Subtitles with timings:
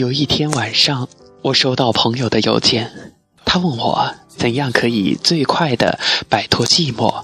[0.00, 1.06] 有一天晚上，
[1.42, 2.90] 我收到朋友的邮件，
[3.44, 7.22] 他问我怎样可以最快的摆脱寂寞。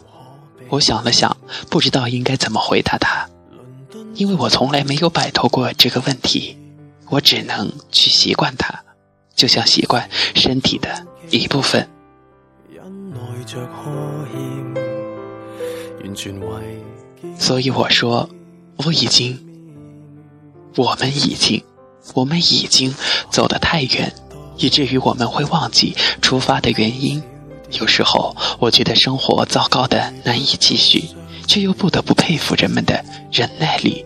[0.68, 1.34] 我想了想，
[1.70, 3.30] 不知道应该怎么回答他，
[4.12, 6.58] 因为我从来没有摆脱过这个问题，
[7.08, 8.84] 我只能去习惯它，
[9.34, 11.88] 就像习惯身体的一部分。
[17.38, 18.29] 所以我说，
[18.85, 19.38] 我已经，
[20.77, 21.64] 我们已经。
[22.14, 22.94] 我们已经
[23.30, 24.12] 走得太远，
[24.56, 27.22] 以至于我们会忘记出发的原因。
[27.72, 31.04] 有时候，我觉得生活糟糕的难以继续，
[31.46, 34.05] 却又不得不佩服人们的忍耐力。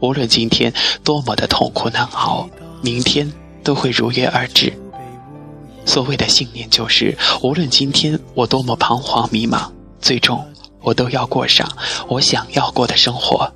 [0.00, 0.72] 无论今天
[1.02, 2.48] 多么的痛苦难熬，
[2.82, 3.30] 明天
[3.62, 4.72] 都会如约而至。
[5.86, 9.70] 所谓的信念，就是无论今天我多么彷徨迷茫，
[10.00, 10.42] 最终
[10.80, 11.70] 我都要过上
[12.08, 13.52] 我想要过的生活。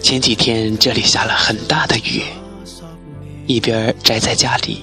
[0.00, 2.22] 前几天这里下了很大的雨，
[3.46, 4.82] 一边宅在家里，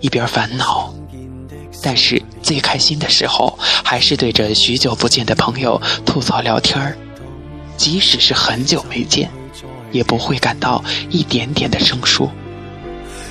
[0.00, 0.92] 一边烦恼。
[1.82, 6.96] 但是最开心的时候，还是对着许久不见的朋友吐槽聊天儿。
[7.76, 9.30] 即使是很久没见，
[9.92, 12.28] 也不会感到一点点的生疏。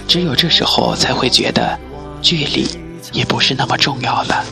[0.08, 1.78] 只有这时候才会觉得
[2.22, 2.68] 距离。
[3.12, 4.46] 也不是那么重要了。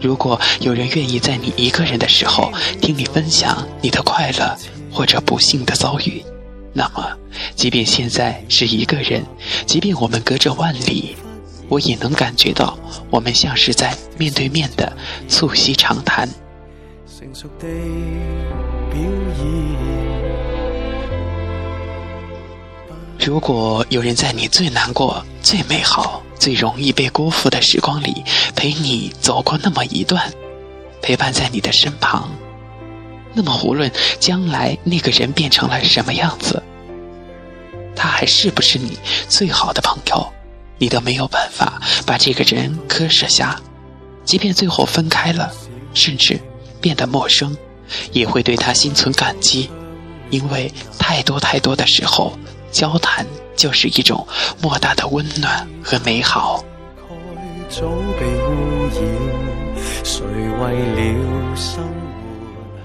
[0.00, 4.56] 如果有人愿意在你一个人的时候听你分享你的快乐
[4.90, 6.24] 或者不幸的遭遇，
[6.72, 7.06] 那么，
[7.54, 9.24] 即便现在是一个人，
[9.66, 11.14] 即便我们隔着万里，
[11.68, 12.78] 我也能感觉到
[13.10, 14.90] 我们像是在面对面的
[15.28, 16.28] 促膝长谈。
[23.18, 26.22] 如果有人在你最难过、最美好。
[26.40, 28.24] 最容易被辜负的时光里，
[28.56, 30.32] 陪你走过那么一段，
[31.02, 32.28] 陪伴在你的身旁。
[33.34, 36.60] 那么，无论将来那个人变成了什么样子，
[37.94, 38.98] 他还是不是你
[39.28, 40.26] 最好的朋友，
[40.78, 43.60] 你都没有办法把这个人割舍下。
[44.24, 45.52] 即便最后分开了，
[45.92, 46.40] 甚至
[46.80, 47.56] 变得陌生，
[48.12, 49.68] 也会对他心存感激，
[50.30, 52.36] 因为太多太多的时候，
[52.70, 53.26] 交谈。
[53.56, 54.26] 就是一种
[54.62, 56.64] 莫大的温暖和美好。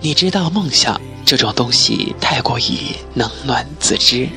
[0.01, 4.27] 你知道，梦想这种东西太过于冷暖自知，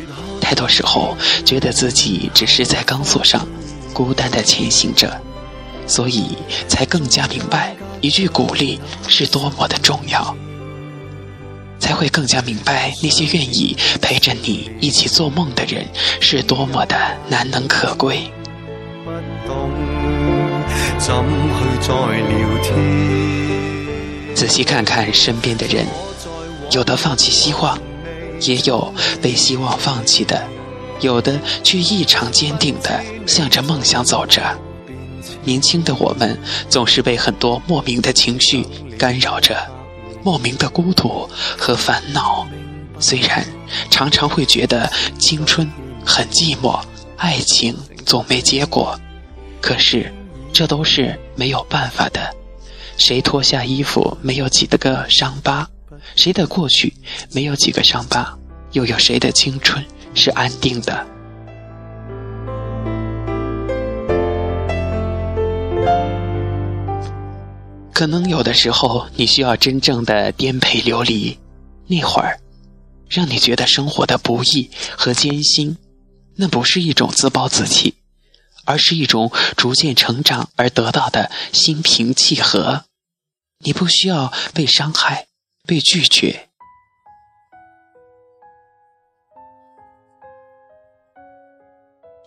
[0.40, 3.44] 太多时候觉得自己只是在钢索上
[3.92, 5.20] 孤单的前行着，
[5.88, 6.38] 所以
[6.68, 10.36] 才更加明白一句鼓励是多么的重要。
[11.88, 15.86] 才会更加明白，那些愿意陪着你一起做梦的人
[16.20, 16.94] 是多么的
[17.30, 18.30] 难能可贵。
[24.34, 25.86] 仔细看看身边的人，
[26.72, 27.78] 有的放弃希望，
[28.42, 30.46] 也有被希望放弃的，
[31.00, 34.42] 有的却异常坚定的向着梦想走着。
[35.42, 36.38] 年轻的我们
[36.68, 38.66] 总是被很多莫名的情绪
[38.98, 39.77] 干扰着。
[40.22, 42.46] 莫名的孤独和烦恼，
[42.98, 43.46] 虽然
[43.90, 45.70] 常常会觉得青春
[46.04, 46.80] 很寂寞，
[47.16, 48.98] 爱情总没结果，
[49.60, 50.12] 可是
[50.52, 52.34] 这都是没有办法的。
[52.96, 55.68] 谁脱下衣服没有几个伤疤？
[56.16, 56.92] 谁的过去
[57.32, 58.36] 没有几个伤疤？
[58.72, 59.84] 又有谁的青春
[60.14, 61.06] 是安定的？
[67.98, 71.36] 可能有的时候，你需要真正的颠沛流离，
[71.88, 72.38] 那会儿，
[73.08, 75.76] 让你觉得生活的不易和艰辛，
[76.36, 77.96] 那不是一种自暴自弃，
[78.64, 82.84] 而是一种逐渐成长而得到的心平气和。
[83.64, 85.26] 你不需要被伤害、
[85.66, 86.50] 被拒绝，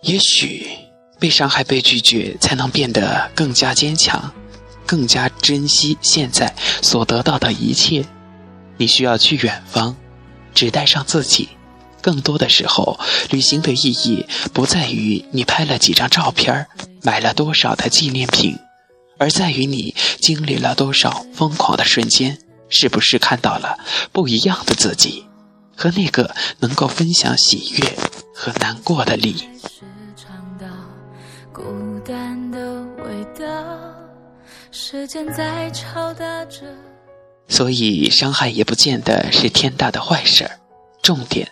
[0.02, 0.66] 也许
[1.18, 4.30] 被伤害、被拒绝，才能变得更加坚强。
[4.86, 8.04] 更加珍惜现在所得到的一切。
[8.76, 9.94] 你需要去远方，
[10.54, 11.48] 只带上自己。
[12.00, 12.98] 更多的时候，
[13.30, 16.66] 旅行的意义不在于你拍了几张照片，
[17.02, 18.58] 买了多少的纪念品，
[19.18, 22.38] 而在于你经历了多少疯狂的瞬间，
[22.68, 23.78] 是不是看到了
[24.10, 25.24] 不一样的自己，
[25.76, 27.96] 和那个能够分享喜悦
[28.34, 29.48] 和难过的你。
[34.74, 36.62] 时间在敲打着，
[37.46, 40.50] 所以伤害也不见得是天大的坏事儿。
[41.02, 41.46] 重点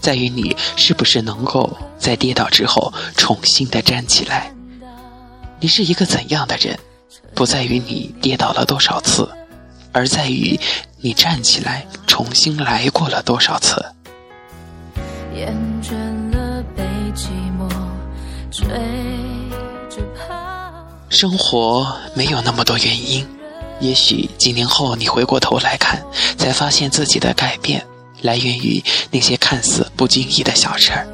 [0.00, 4.54] 在于你是不是能够在跌倒之后重新的站起来。
[5.58, 6.78] 你是一个怎样的人，
[7.34, 9.28] 不在于你跌倒了多少次，
[9.90, 10.56] 而在于
[10.98, 13.84] 你站起来重新来过了多少次。
[21.12, 23.28] 生活没有那么多原因，
[23.80, 26.02] 也许几年后你回过头来看，
[26.38, 27.84] 才发现自己的改变
[28.22, 31.06] 来源于那些看似不经意的小事儿。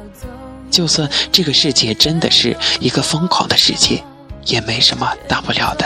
[0.71, 4.01] 就算这个世界真的是一个疯狂的世界，
[4.45, 5.85] 也没什么大不了的。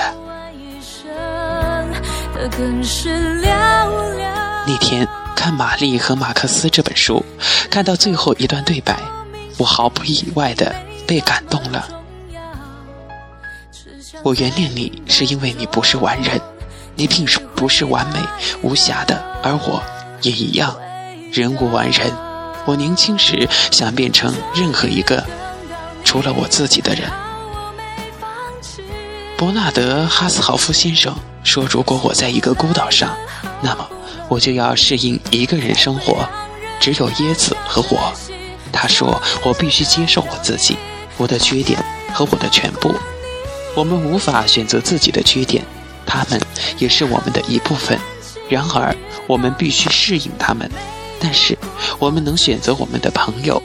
[4.67, 7.25] 那天看《玛丽和马克思》这本书，
[7.71, 8.95] 看到最后一段对白，
[9.57, 10.71] 我毫不意外的
[11.07, 11.89] 被感动了。
[14.23, 16.39] 我原谅你，是因为你不是完人，
[16.95, 17.25] 你并
[17.55, 18.19] 不是完美
[18.61, 19.81] 无瑕的，而我
[20.21, 20.75] 也一样，
[21.31, 22.11] 人无完人。
[22.65, 25.21] 我年轻时想变成任何一个
[26.03, 27.09] 除了我自己的人。
[29.35, 31.13] 伯纳德·哈斯豪夫先生
[31.43, 33.17] 说：“如果我在一个孤岛上，
[33.61, 33.85] 那么
[34.29, 36.25] 我就要适应一个人生活，
[36.79, 38.13] 只有椰子和我。”
[38.71, 40.77] 他说：“我必须接受我自己，
[41.17, 41.77] 我的缺点
[42.13, 42.95] 和我的全部。
[43.75, 45.63] 我们无法选择自己的缺点，
[46.05, 46.39] 他们
[46.77, 47.99] 也是我们的一部分。
[48.49, 48.95] 然而，
[49.27, 50.69] 我们必须适应他们。”
[51.19, 51.57] 但是，
[51.99, 53.63] 我们能选择我们的朋友。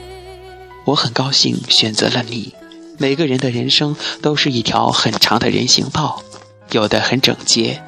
[0.85, 2.53] 我很高兴选择了你。
[2.97, 6.23] 每个人的人生都是一条很长的人行道，
[6.71, 7.81] 有的很整洁，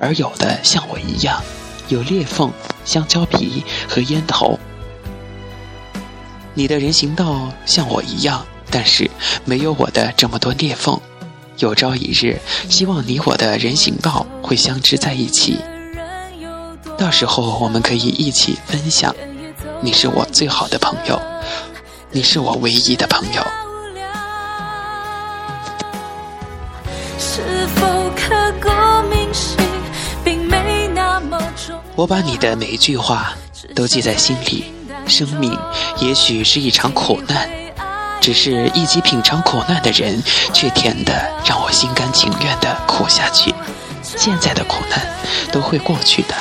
[0.00, 1.42] 而有的像我一样，
[1.88, 2.50] 有裂缝、
[2.84, 4.58] 香蕉皮和烟头。
[6.54, 9.10] 你的人行道像我一样，但是
[9.44, 10.98] 没有我的这么多裂缝。
[11.60, 12.40] 有朝一日，
[12.70, 15.58] 希望你我的人行道会相知在一起。
[16.96, 19.14] 到时候我们可以一起分享。
[19.82, 21.20] 你是我最好的朋友，
[22.10, 23.42] 你是我唯一的朋友。
[31.94, 33.34] 我把你的每一句话
[33.74, 34.64] 都记在心里。
[35.06, 35.58] 生命
[35.98, 37.50] 也许是一场苦难，
[38.20, 40.22] 只是一起品尝苦难的人，
[40.52, 41.12] 却甜的
[41.44, 43.54] 让我心甘情愿的苦下去。
[44.02, 45.00] 现在的苦难
[45.50, 46.34] 都会过去的。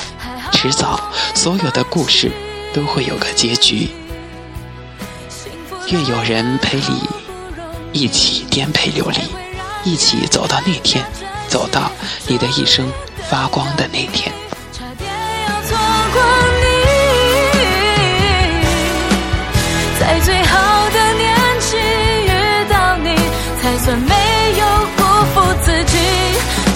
[0.52, 1.00] 迟早，
[1.34, 2.32] 所有的故事
[2.74, 3.90] 都会有个结局。
[5.88, 7.08] 愿有人陪你
[7.94, 9.20] 一起颠沛流离，
[9.84, 11.06] 一起走到那天，
[11.48, 11.90] 走到
[12.28, 12.92] 你的一生
[13.30, 14.32] 发光的那天。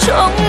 [0.06, 0.43] 遇